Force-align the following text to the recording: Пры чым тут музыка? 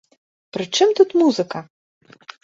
Пры 0.55 0.65
чым 0.77 0.93
тут 0.99 1.13
музыка? 1.23 1.61